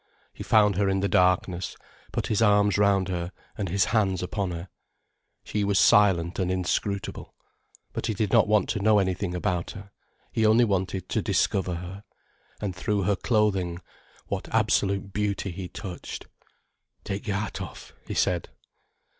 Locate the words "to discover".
11.09-11.75